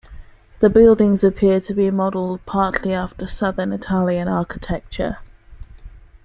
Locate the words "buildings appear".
0.71-1.59